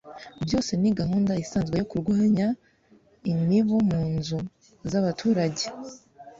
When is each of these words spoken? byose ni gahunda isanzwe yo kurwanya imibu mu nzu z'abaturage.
byose 0.45 0.71
ni 0.81 0.89
gahunda 0.99 1.31
isanzwe 1.43 1.75
yo 1.77 1.87
kurwanya 1.91 2.47
imibu 3.31 3.75
mu 3.89 4.01
nzu 4.15 4.39
z'abaturage. 4.89 5.65